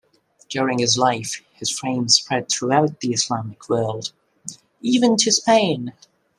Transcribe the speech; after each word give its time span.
During 0.49 0.79
his 0.79 0.97
life 0.97 1.43
his 1.53 1.69
fame 1.79 2.09
spread 2.09 2.49
throughout 2.49 3.01
the 3.01 3.13
Islamic 3.13 3.69
world, 3.69 4.13
even 4.81 5.15
to 5.17 5.31
Spain. 5.31 5.93